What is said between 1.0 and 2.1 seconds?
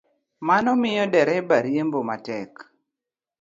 dereba riembo